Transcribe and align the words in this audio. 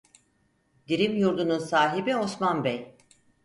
Dirim 0.87 1.15
Yurdu'nun 1.15 1.59
sahibi 1.59 2.15
Osman 2.15 2.63
Bey. 2.63 2.95